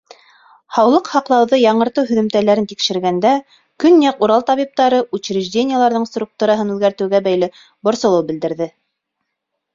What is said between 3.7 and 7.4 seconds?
Көньяҡ Урал табиптары учреждениеларҙың структураһын үҙгәртеүгә